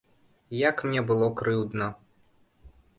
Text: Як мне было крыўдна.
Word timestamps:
Як 0.69 0.81
мне 0.89 1.05
было 1.13 1.29
крыўдна. 1.43 1.93